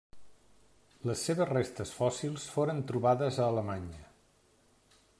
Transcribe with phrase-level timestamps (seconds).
[1.09, 4.05] Les seves restes fòssils foren trobades a Alemanya.